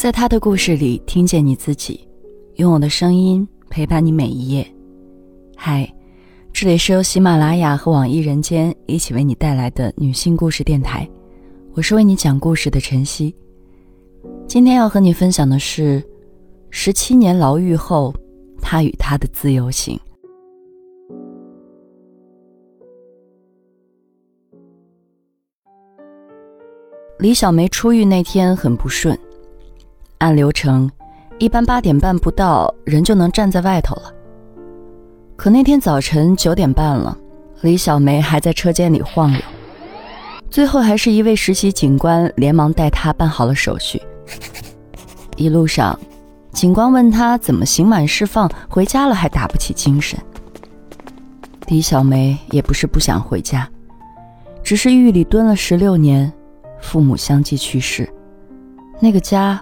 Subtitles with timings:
[0.00, 2.08] 在他的故事里听见你自己，
[2.54, 4.66] 用我的声音陪伴你每一页。
[5.54, 5.86] 嗨，
[6.54, 11.06] 这里是由喜马拉雅和网易人间一起为你带来的女性故事电台，
[11.74, 13.36] 我是为你讲故事的晨曦。
[14.48, 16.02] 今天要和你分享的是，
[16.70, 18.10] 十七年牢狱后，
[18.62, 20.00] 他与他的自由行。
[27.18, 29.14] 李小梅出狱那天很不顺。
[30.20, 30.88] 按流程，
[31.38, 34.12] 一般八点半不到，人就能站在外头了。
[35.34, 37.16] 可那天早晨九点半了，
[37.62, 39.40] 李小梅还在车间里晃悠。
[40.50, 44.00] 最后还是一位实习警官连忙带她办好了手续。
[45.36, 45.98] 一路上，
[46.52, 50.20] 警官问她怎么刑满释放，回家了还打不起精神。
[51.68, 53.66] 李小梅也不是不想回家，
[54.62, 56.30] 只是狱里蹲了十六年，
[56.78, 58.06] 父母相继去世，
[59.00, 59.58] 那个家。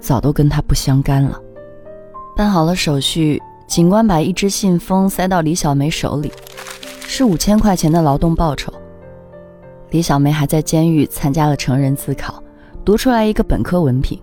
[0.00, 1.40] 早都跟他不相干了。
[2.36, 6.32] 办好了手续，警官把一只信封塞到李小梅手里，
[7.00, 8.72] 是五千块钱的劳动报酬。
[9.90, 12.42] 李小梅还在监狱参加了成人自考，
[12.84, 14.20] 读出来一个本科文凭。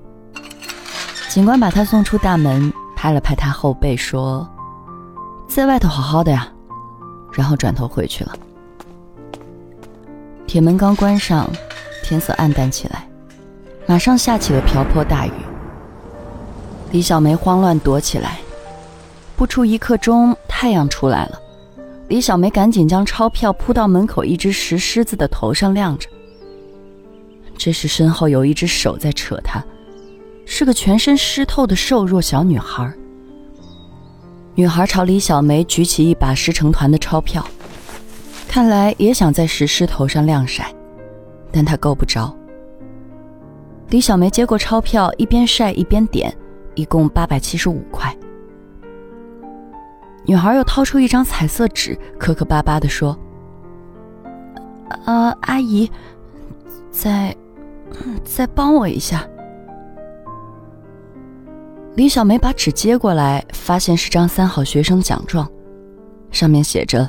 [1.30, 4.48] 警官把她送出大门，拍了拍她后背，说
[5.50, 6.48] ：“在外头好好的呀。”
[7.34, 8.34] 然后转头回去了。
[10.46, 11.50] 铁门刚关上，
[12.04, 13.08] 天色暗淡起来，
[13.88, 15.32] 马上下起了瓢泼大雨。
[16.94, 18.38] 李小梅慌乱躲起来，
[19.36, 21.40] 不出一刻钟，太阳出来了。
[22.08, 26.08] 李小梅赶紧将钞票铺到门口一只石狮子的头上晾着。
[27.58, 29.60] 这时身后有一只手在扯她，
[30.46, 32.94] 是个全身湿透的瘦弱小女孩。
[34.54, 37.44] 女孩朝李小梅举起一把石成团的钞票，
[38.48, 40.72] 看来也想在石狮头上晾晒，
[41.52, 42.32] 但她够不着。
[43.90, 46.32] 李小梅接过钞票，一边晒一边点。
[46.76, 48.16] 一共八百七十五块。
[50.26, 53.18] 女孩又掏出一张彩色纸，磕磕巴巴的说
[55.04, 55.92] ：“啊，阿姨，
[56.90, 57.36] 再
[58.24, 59.28] 再帮我一下。”
[61.96, 65.48] 李小梅把纸接过来，发现是张三好学生奖状，
[66.32, 67.08] 上面写着：“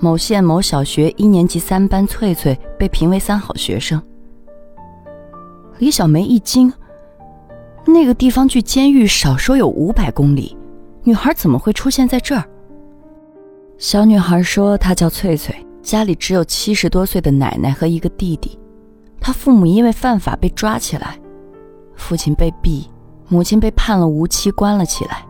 [0.00, 4.02] 某县某小学一年级三班翠翠被评为三好学生。”
[5.78, 6.72] 李小梅一惊。
[7.86, 10.56] 那个地方距监狱少说有五百公里，
[11.02, 12.44] 女孩怎么会出现在这儿？
[13.76, 18.58] 小女孩说：“她叫翠翠，家里只有七十多岁的奶奶和一个弟弟。
[19.20, 21.18] 她父母因为犯法被抓起来，
[21.94, 22.86] 父亲被毙，
[23.28, 25.24] 母亲被判了无期，关了起来。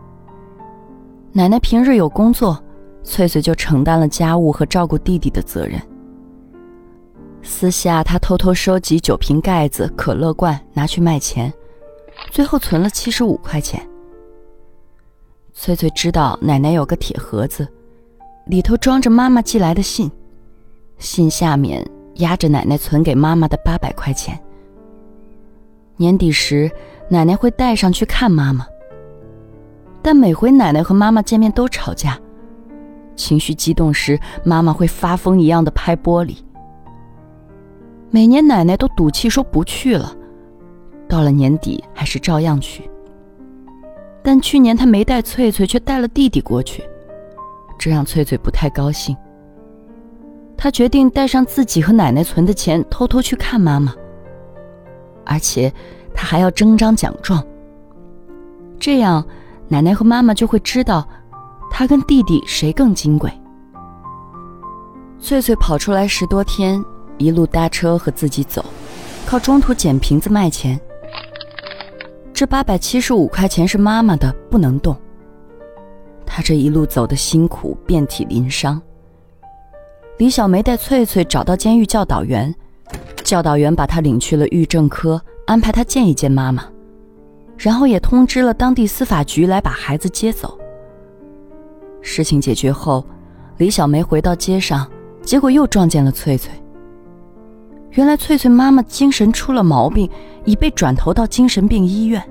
[1.33, 2.63] 奶奶平日有工作，
[3.03, 5.81] 翠翠就承担了家务和照顾弟弟的责任。
[7.41, 11.51] 私下，她偷偷收集酒瓶盖子、可乐罐，拿去卖钱。”
[12.31, 13.81] 最后存了七十五块钱。
[15.53, 17.67] 翠翠知道奶奶有个铁盒子，
[18.47, 20.11] 里头装着妈妈寄来的信，
[20.97, 24.37] 信下面压着奶奶存给妈妈的八百块钱。
[25.95, 26.69] 年底时，
[27.09, 28.67] 奶奶会带上去看妈妈，
[30.01, 32.19] 但每回奶奶和妈妈见面都吵架，
[33.15, 36.35] 情绪激动时，妈妈会发疯一样的拍玻璃。
[38.11, 40.13] 每年奶奶都赌气说不去了。
[41.07, 42.89] 到了年底，还是照样去。
[44.23, 46.83] 但去年他没带翠翠，却带了弟弟过去，
[47.77, 49.15] 这让翠翠不太高兴。
[50.57, 53.93] 他决定带上自己和奶奶存的钱，偷偷去看妈妈。
[55.25, 55.71] 而且，
[56.13, 57.45] 他还要争张奖状。
[58.79, 59.23] 这样，
[59.67, 61.07] 奶奶和妈妈就会知道，
[61.69, 63.31] 他跟弟弟谁更金贵。
[65.19, 66.83] 翠翠跑出来十多天，
[67.17, 68.63] 一路搭车和自己走，
[69.25, 70.79] 靠中途捡瓶子卖钱。
[72.35, 74.93] 这八百七十五块钱是妈妈的，不能动。
[76.25, 78.79] 她这一路走的辛苦，遍体鳞伤。
[80.17, 82.53] 李小梅带翠翠找到监狱教导员，
[83.23, 86.65] 教导员把她领去了狱政科，安排她见一见妈妈，
[87.57, 90.59] 然后也通知了当地司法局来把孩子接走。
[92.01, 93.07] 事情解决后，
[93.59, 94.85] 李小梅回到街上，
[95.21, 96.51] 结果又撞见了翠翠。
[97.95, 100.09] 原来翠翠妈妈精神出了毛病，
[100.43, 102.21] 已被转投到精神病医院。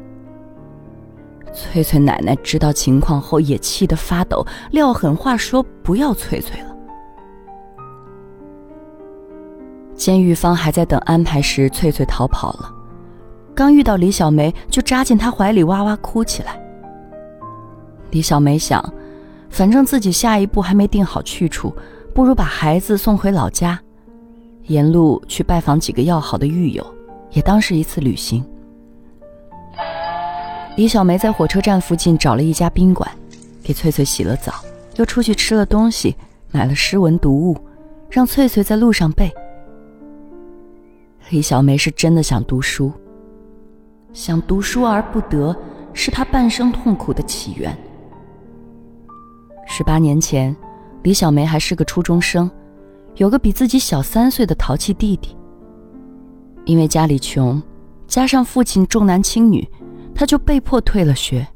[1.54, 6.76] 翠翠奶奶知道情况后也气得发抖，撂狠话说不要翠翠了。
[9.94, 12.70] 监狱方还在等安排时，翠翠逃跑了，
[13.54, 16.60] 刚遇到李小梅就扎进她怀里哇哇哭起来。
[18.10, 18.84] 李小梅想，
[19.48, 21.74] 反正自己下一步还没定好去处，
[22.12, 23.80] 不如把孩子送回老家。
[24.66, 26.84] 沿路去拜访几个要好的狱友，
[27.30, 28.44] 也当是一次旅行。
[30.76, 33.08] 李小梅在火车站附近找了一家宾馆，
[33.62, 34.54] 给翠翠洗了澡，
[34.96, 36.16] 又出去吃了东西，
[36.50, 37.56] 买了诗文读物，
[38.10, 39.30] 让翠翠在路上背。
[41.30, 42.90] 李小梅是真的想读书，
[44.12, 45.54] 想读书而不得，
[45.92, 47.76] 是她半生痛苦的起源。
[49.66, 50.54] 十八年前，
[51.02, 52.50] 李小梅还是个初中生，
[53.16, 55.36] 有个比自己小三岁的淘气弟弟。
[56.64, 57.62] 因为家里穷，
[58.06, 59.68] 加上父亲重男轻女，
[60.14, 61.46] 她就被迫退了学。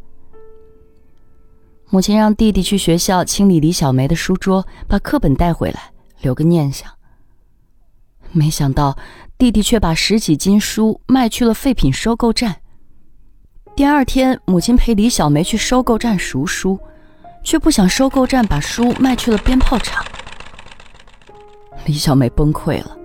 [1.91, 6.91] 母亲让弟弟去学校清理李小梅的书桌，把课本带回来，留个念想。
[8.33, 8.97] 没想到。
[9.39, 12.57] 弟弟却把十几斤书卖去了废品收购站。
[13.77, 16.77] 第二天，母亲陪李小梅去收购站赎书，
[17.45, 20.05] 却不想收购站把书卖去了鞭炮厂。
[21.85, 22.97] 李小梅崩溃了。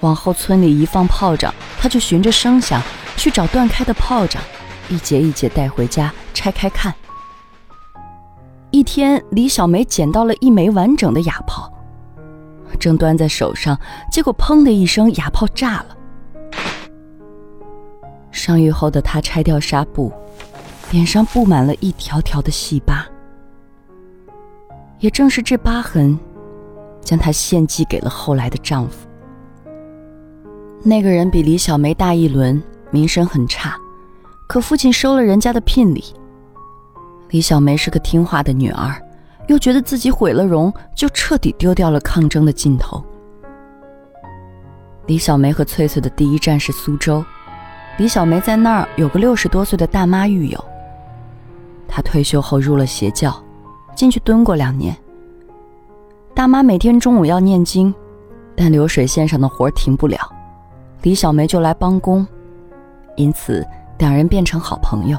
[0.00, 2.82] 往后村里一放炮仗，她就循着声响
[3.16, 4.42] 去找断开的炮仗，
[4.88, 6.92] 一节一节带回家拆开看。
[8.70, 11.72] 一天，李小梅捡到了一枚完整的哑炮。
[12.80, 13.78] 正端在手上，
[14.10, 15.96] 结果砰的一声，哑炮炸了。
[18.32, 20.12] 伤愈后的他拆掉纱布，
[20.90, 23.06] 脸上布满了一条条的细疤。
[24.98, 26.18] 也正是这疤痕，
[27.02, 29.06] 将她献祭给了后来的丈夫。
[30.82, 33.76] 那个人比李小梅大一轮，名声很差，
[34.48, 36.04] 可父亲收了人家的聘礼。
[37.30, 38.94] 李小梅是个听话的女儿。
[39.48, 43.04] 又觉得自己毁了容，就彻底丢掉了抗争的劲头。
[45.06, 47.24] 李小梅和翠翠的第一站是苏州，
[47.98, 50.64] 李小梅在那儿有个六十多岁的大妈狱友。
[51.88, 53.34] 她退休后入了邪教，
[53.96, 54.96] 进去蹲过两年。
[56.34, 57.94] 大妈每天中午要念经，
[58.56, 60.18] 但流水线上的活停不了，
[61.02, 62.26] 李小梅就来帮工，
[63.16, 63.64] 因此
[63.98, 65.18] 两人变成好朋友。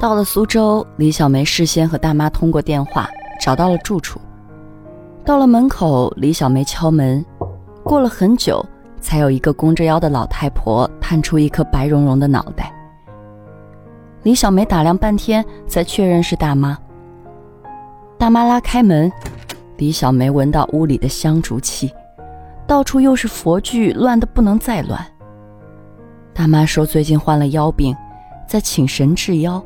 [0.00, 3.08] 到了苏州，李小梅事先和大妈通过电话
[3.40, 4.20] 找到了住处。
[5.24, 7.24] 到了门口，李小梅敲门，
[7.84, 8.64] 过了很久，
[9.00, 12.74] 才有一个弓着腰的老太婆探出一颗白茸茸的脑袋。
[14.24, 16.76] 李小梅打量半天，才确认是大妈。
[18.18, 19.10] 大妈拉开门，
[19.80, 21.90] 李小梅闻到屋里的香烛气，
[22.66, 25.02] 到处又是佛具，乱得不能再乱。
[26.34, 27.96] 大妈说最近患了腰病，
[28.46, 29.64] 在请神治腰。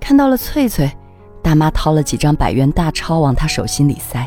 [0.00, 0.90] 看到了翠翠，
[1.42, 4.26] 大妈掏了几张百元大钞往她手心里塞，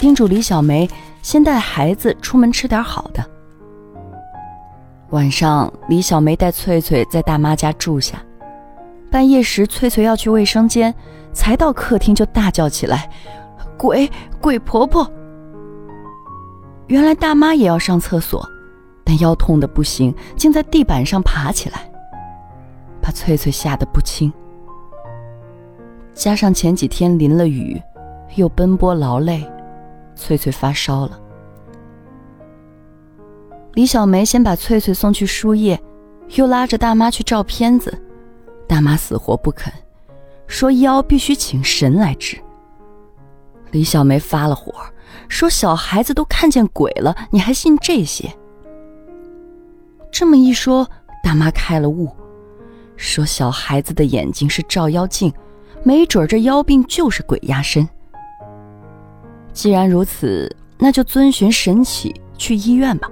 [0.00, 0.90] 叮嘱李小梅
[1.22, 3.24] 先带孩子出门吃点好的。
[5.10, 8.20] 晚上，李小梅带翠翠在大妈家住下。
[9.08, 10.92] 半夜时，翠翠要去卫生间，
[11.32, 13.08] 才到客厅就大叫起来
[13.76, 14.10] ：“鬼
[14.40, 15.10] 鬼婆婆！”
[16.88, 18.46] 原来大妈也要上厕所，
[19.04, 21.90] 但腰痛的不行，竟在地板上爬起来，
[23.00, 24.32] 把翠翠吓得不轻。
[26.12, 27.80] 加上前几天淋了雨，
[28.34, 29.48] 又奔波劳累，
[30.14, 31.18] 翠翠发烧了。
[33.74, 35.80] 李小梅先把翠翠送去输液，
[36.34, 37.96] 又拉着大妈去照片子，
[38.68, 39.72] 大妈死活不肯，
[40.46, 42.36] 说腰必须请神来治。
[43.72, 44.72] 李小梅发了火，
[45.28, 48.32] 说小孩子都看见鬼了，你还信这些？
[50.10, 50.88] 这么一说，
[51.24, 52.08] 大妈开了悟，
[52.96, 55.32] 说小孩子的眼睛是照妖镜。
[55.84, 57.88] 没准这妖病就是鬼压身。
[59.52, 63.08] 既然如此，那就遵循神启去医院吧。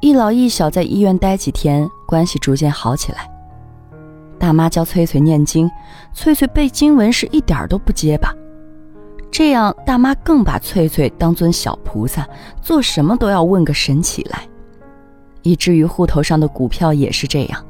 [0.00, 3.29] 一老一小在医院待几天，关系逐渐好起来。
[4.40, 5.70] 大妈教翠翠念经，
[6.14, 8.34] 翠翠背经文是一点都不结巴。
[9.30, 12.26] 这样，大妈更把翠翠当尊小菩萨，
[12.62, 14.48] 做什么都要问个神起来，
[15.42, 17.64] 以至于户头上的股票也是这样。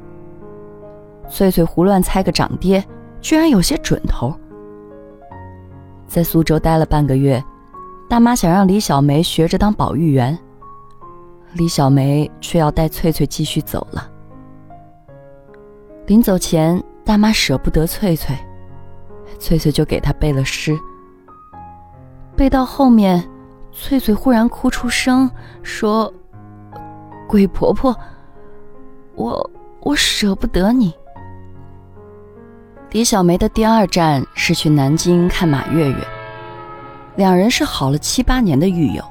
[1.29, 2.83] 翠翠胡乱猜个涨跌，
[3.19, 4.33] 居然有些准头。
[6.07, 7.43] 在苏州待了半个月，
[8.09, 10.37] 大妈想让李小梅学着当保育员，
[11.53, 14.09] 李小梅却要带翠翠继续走了。
[16.07, 18.35] 临走前，大妈舍不得翠翠，
[19.39, 20.77] 翠翠就给她背了诗。
[22.35, 23.23] 背到后面，
[23.71, 25.29] 翠翠忽然哭出声，
[25.61, 26.11] 说
[27.29, 27.95] ：“鬼婆婆，
[29.15, 29.49] 我
[29.81, 30.93] 我舍不得你。”
[32.91, 36.07] 李小梅的第二站是去南京看马月月，
[37.15, 39.03] 两人是好了七八年的狱友。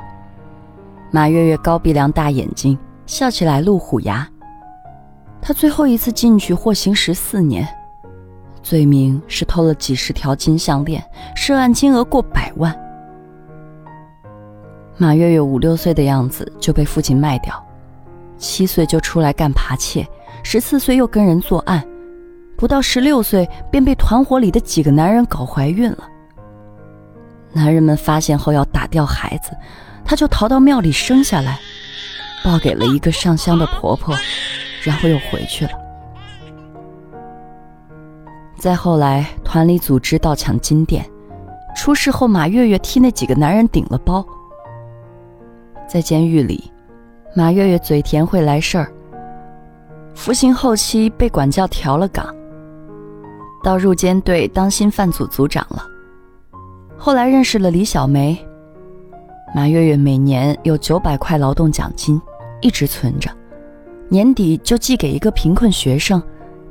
[1.11, 4.29] 马月月高鼻梁、大眼睛，笑起来露虎牙。
[5.43, 7.67] 他最后一次进去获刑十四年，
[8.63, 11.03] 罪名是偷了几十条金项链，
[11.35, 12.75] 涉案金额过百万。
[14.97, 17.55] 马月月五六岁的样子就被父亲卖掉，
[18.37, 20.07] 七岁就出来干扒窃，
[20.43, 21.83] 十四岁又跟人作案，
[22.57, 26.07] 不到十六岁便被团伙里的几个男人搞怀孕了。
[27.53, 29.57] 男人们发现后要打掉孩子，
[30.05, 31.59] 她就逃到庙里生下来，
[32.45, 34.15] 抱给了一个上香的婆婆，
[34.83, 35.73] 然后又回去了。
[38.59, 41.09] 再后来，团里组织盗抢金店，
[41.75, 44.25] 出事后马月月替那几个男人顶了包。
[45.89, 46.71] 在监狱里，
[47.35, 48.93] 马月月嘴甜会来事儿。
[50.15, 52.35] 服刑后期被管教调了岗，
[53.63, 55.87] 到入监队当新犯组组长了。
[56.99, 58.39] 后来认识了李小梅，
[59.55, 62.21] 马月月每年有九百块劳动奖金，
[62.61, 63.31] 一直存着，
[64.11, 66.21] 年底就寄给一个贫困学生，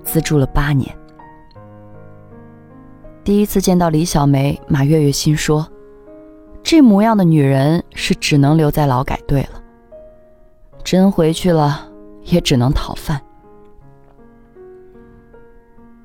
[0.03, 0.95] 资助了八年。
[3.23, 5.67] 第一次见到李小梅，马月月心说
[6.61, 9.63] ：“这模样的女人是只能留在劳改队了，
[10.83, 11.89] 真回去了
[12.25, 13.19] 也只能讨饭。”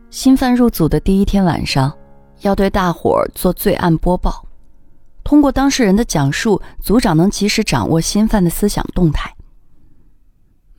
[0.09, 1.93] 新犯入组的第一天晚上。
[2.41, 4.45] 要对大伙儿做罪案播报，
[5.23, 9.34] 通过当事人的讲述，组长能及时掌握新犯的思想动态。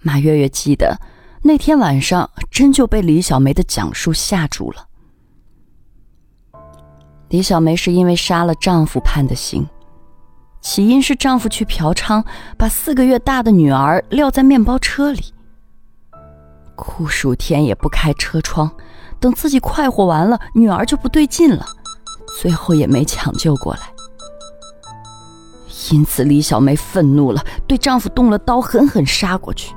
[0.05, 0.99] 马月月记得
[1.41, 4.85] 那天晚上，真就被李小梅的讲述吓住了。
[7.29, 9.67] 李小梅是因为杀了丈夫判的刑，
[10.61, 12.23] 起因是丈夫去嫖娼，
[12.55, 15.33] 把四个月大的女儿撂在面包车里，
[16.75, 18.71] 酷暑天也不开车窗。
[19.19, 21.65] 等自己快活完了，女儿就不对劲了，
[22.39, 23.79] 最后也没抢救过来。
[25.91, 29.73] 因此，李小梅愤怒了，对丈夫动了刀，狠狠杀过去。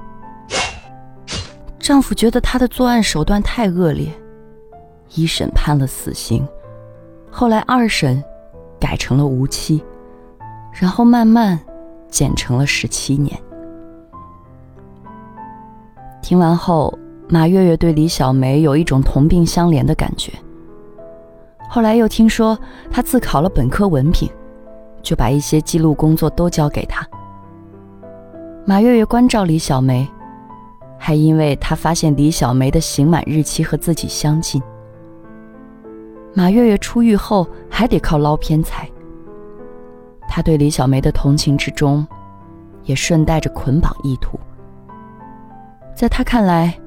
[1.88, 4.12] 丈夫觉得她的作案手段太恶劣，
[5.14, 6.46] 一审判了死刑，
[7.30, 8.22] 后来二审
[8.78, 9.82] 改成了无期，
[10.70, 11.58] 然后慢慢
[12.10, 13.34] 减成了十七年。
[16.20, 16.92] 听完后。
[17.30, 20.32] 马月月对李小梅有一种同病相怜的感觉。
[21.68, 22.58] 后来又听说
[22.90, 24.26] 她自考了本科文凭，
[25.02, 27.06] 就把一些记录工作都交给她。
[28.64, 30.08] 马月月关照李小梅，
[30.98, 34.60] 还因为他发现李小梅的刑满日期和自己相近。
[36.34, 38.86] 马月月出狱后还得靠捞偏财。
[40.28, 42.06] 他对李小梅的同情之中，
[42.84, 44.38] 也顺带着捆绑意图。
[45.94, 46.78] 在他看来。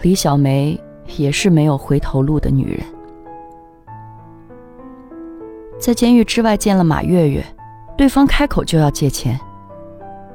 [0.00, 0.76] 李小梅
[1.16, 2.84] 也是没有回头路的女人，
[5.78, 7.44] 在监狱之外见了马月月，
[7.96, 9.38] 对方开口就要借钱，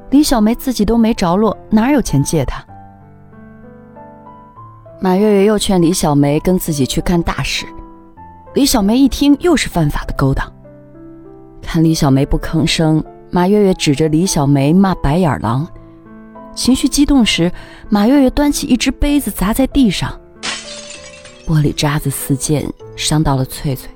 [0.08, 2.64] 李小梅自己都没着落，哪有钱借他？
[5.00, 7.64] 马月月又劝李小梅跟自己去干大事，
[8.54, 10.52] 李小梅一听又是犯法的勾当，
[11.62, 15.64] 看李小梅不吭声，马月月指着李小梅骂白眼狼。
[16.52, 17.52] 情绪激动时，
[17.88, 20.20] 马月月端起一只杯子砸在地上，
[21.46, 23.88] 玻璃渣子四溅，伤到了翠翠。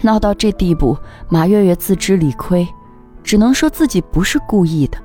[0.00, 0.96] 闹到这地步，
[1.28, 2.64] 马月月自知理亏，
[3.24, 4.96] 只能说自己不是故意的。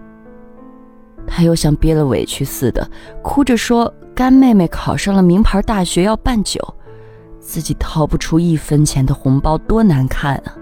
[1.26, 2.88] 她又像憋了委屈似的，
[3.24, 6.62] 哭着说：“干妹妹考上了名牌大学，要办酒，
[7.40, 10.56] 自己掏不出一分钱的红包，多难看啊！”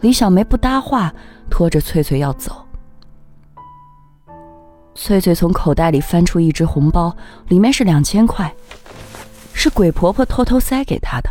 [0.00, 1.12] 李小梅不搭话，
[1.48, 2.64] 拖着翠翠要走。
[4.94, 8.52] 翠翠从口袋里翻出一只红包，里面是两千块，
[9.52, 11.30] 是鬼婆婆偷偷塞给她的。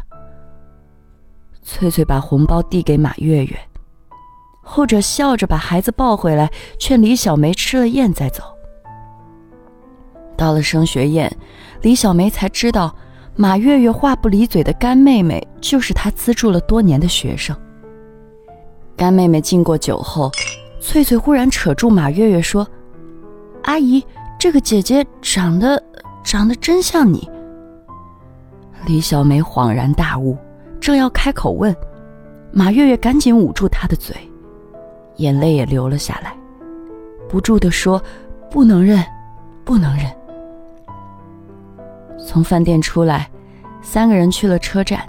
[1.63, 3.59] 翠翠把红包递给马月月，
[4.61, 8.56] 后者笑着把孩子抱回来，劝李小梅吃了宴再走。
[10.37, 11.35] 到了升学宴，
[11.81, 12.95] 李小梅才知道，
[13.35, 17.55] 马月月话不离嘴的干妹妹就是她资助了多年的学生。
[18.95, 20.31] 干妹妹敬过酒后，
[20.79, 22.65] 翠翠忽然扯住马月月说。
[23.63, 24.01] 阿姨，
[24.39, 25.83] 这个姐姐长得
[26.23, 27.29] 长得真像你。
[28.85, 30.37] 李小梅恍然大悟，
[30.79, 31.75] 正要开口问，
[32.53, 34.15] 马月月赶紧捂住她的嘴，
[35.17, 36.33] 眼泪也流了下来，
[37.27, 38.01] 不住地说
[38.49, 39.03] ：“不能认，
[39.65, 40.05] 不能认。”
[42.37, 43.27] 从饭店出来，
[43.81, 45.03] 三个人去了车站。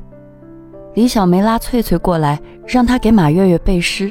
[0.94, 4.10] 李小梅拉翠翠过来，让她给马月月背诗。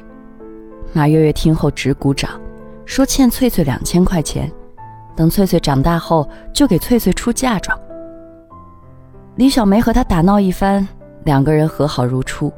[0.93, 2.39] 马月月听后直鼓掌。
[2.85, 4.51] 说欠翠翠两千块钱，
[5.15, 7.75] 等翠翠长大后就给翠翠出嫁妆。
[9.35, 10.87] 李小梅和他打闹一番，
[11.23, 12.53] 两个人和好如初。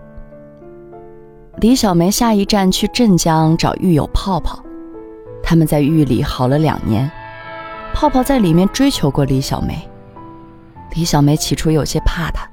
[1.61, 4.61] 李小梅下一站去镇江找狱友泡泡，
[5.41, 7.09] 他们在狱里好了两年，
[7.93, 9.87] 泡泡在里面追求过李小梅。
[10.99, 12.45] 李小梅起初有些怕他，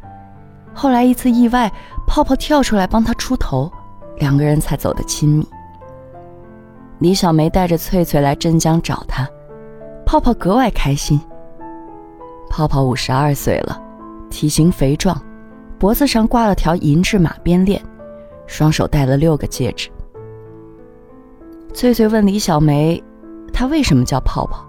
[0.72, 1.68] 后来一次意外，
[2.06, 3.68] 泡泡跳出来帮他出头，
[4.18, 5.44] 两个人才走得亲密。
[7.00, 9.28] 李小梅带着翠翠来镇江找他，
[10.06, 11.20] 泡泡格外开心。
[12.48, 13.82] 泡泡五十二岁了，
[14.30, 15.20] 体型肥壮，
[15.76, 17.82] 脖子上挂了条银质马鞭链，
[18.46, 19.90] 双手戴了六个戒指。
[21.74, 23.02] 翠翠问李小梅
[23.52, 24.64] ：“她为什么叫泡泡？”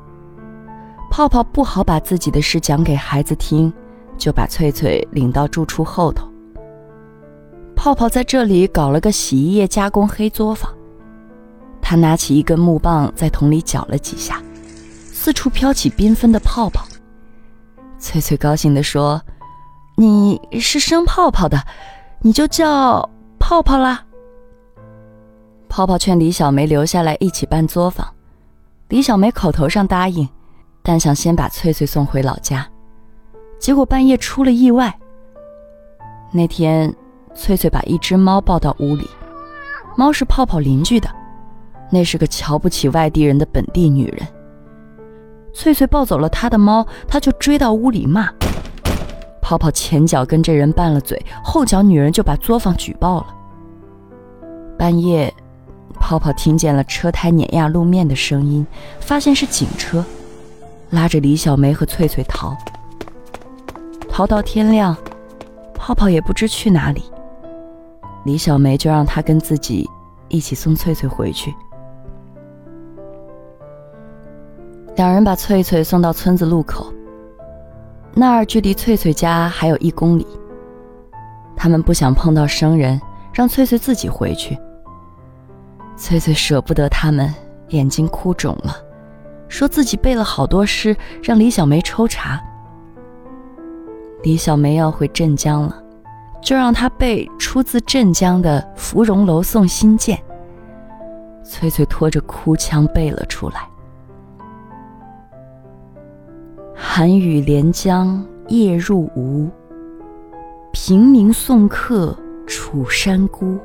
[1.18, 3.74] 泡泡不好把自己的事讲给孩子听，
[4.20, 6.32] 就把翠翠领到住处后头。
[7.76, 10.72] 泡泡在这里搞了个洗衣液加工黑作坊。
[11.82, 14.40] 他拿起一根木棒，在桶里搅了几下，
[15.12, 16.86] 四处飘起缤纷的泡泡。
[17.98, 19.20] 翠翠高兴地说
[19.98, 21.60] ：“你是生泡泡的，
[22.22, 23.10] 你就叫
[23.40, 24.06] 泡泡啦。”
[25.68, 28.08] 泡泡劝李小梅留下来一起办作坊，
[28.90, 30.30] 李小梅口头上答应，
[30.88, 32.66] 但想先把翠翠送回老家。
[33.60, 34.98] 结果半夜出了意外。
[36.32, 36.96] 那天，
[37.36, 39.06] 翠翠把一只猫抱到屋里，
[39.98, 41.10] 猫是泡泡邻居的，
[41.92, 44.26] 那是个瞧不起外地人的本地女人。
[45.54, 48.30] 翠翠抱走了她的猫，她就追到屋里骂。
[49.42, 53.28] 泡泡前脚跟这人拌了嘴，后脚女人就把作坊举报了。
[54.80, 55.34] 半夜，
[55.96, 58.66] 泡泡听见了车胎碾压路面的声音，
[59.02, 60.02] 发现是警车，
[60.90, 62.56] 拉着李小梅和翠翠逃。
[64.10, 64.96] 逃到天亮，
[65.74, 67.04] 泡泡也不知去哪里。
[68.26, 69.88] 李小梅就让他跟自己
[70.28, 71.54] 一起送翠翠回去。
[74.96, 76.92] 两人把翠翠送到村子路口，
[78.16, 80.26] 那儿距离翠翠家还有一公里。
[81.56, 83.00] 他们不想碰到生人，
[83.32, 84.58] 让翠翠自己回去。
[85.96, 87.34] 翠翠舍不得他们，
[87.70, 88.76] 眼睛哭肿了，
[89.50, 92.42] 说自己背了好多诗，让李小梅抽查。
[94.24, 95.84] 李小梅要回镇江了，
[96.42, 100.18] 就让她背出自镇江的《芙蓉楼送辛渐》。
[101.44, 103.68] 翠翠拖着哭腔背了出来。
[106.76, 109.50] 寒雨连江夜入吴，
[110.74, 113.58] 平明送客楚山孤。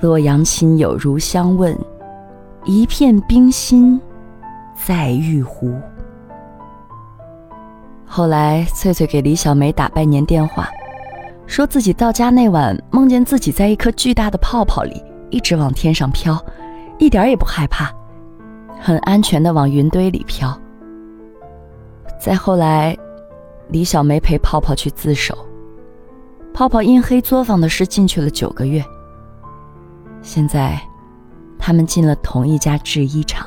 [0.00, 1.76] 洛阳亲友如相问，
[2.64, 4.00] 一片冰心
[4.86, 5.78] 在玉湖。
[8.06, 10.68] 后来，翠翠给李小梅打拜年电话，
[11.46, 16.42] 说自己到家那晚梦见自己在一颗巨大的泡泡里，一直往天上飘，
[16.98, 17.92] 一点也不害怕，
[18.80, 20.58] 很安全的往云堆里飘。
[22.18, 22.96] 再后来，
[23.68, 25.36] 李小梅陪泡泡去自首。
[26.52, 28.84] 泡泡因黑作坊的事进去了九个月。
[30.20, 30.80] 现在，
[31.58, 33.46] 他们进了同一家制衣厂。